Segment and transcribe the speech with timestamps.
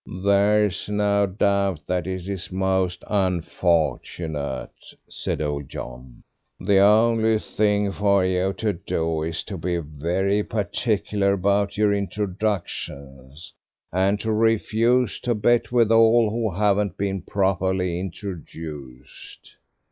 [0.07, 4.71] "There's no doubt that it is most unfortunate,"
[5.07, 6.23] said old John.
[6.59, 13.53] "The only thing for you to do is to be very particular about yer introductions,
[13.93, 19.55] and to refuse to bet with all who haven't been properly introduced."